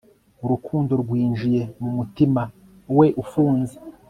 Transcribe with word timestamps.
urukundo 0.43 0.93
rwinjiye 1.01 1.61
mu 1.81 1.89
mutima 1.97 2.41
we 2.97 3.07
ufunze 3.23 3.75